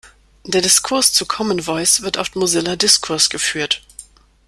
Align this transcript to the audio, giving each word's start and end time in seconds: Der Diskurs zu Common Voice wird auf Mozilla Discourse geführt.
Der 0.45 0.63
Diskurs 0.63 1.13
zu 1.13 1.27
Common 1.27 1.61
Voice 1.61 2.01
wird 2.01 2.17
auf 2.17 2.33
Mozilla 2.33 2.75
Discourse 2.75 3.29
geführt. 3.29 3.83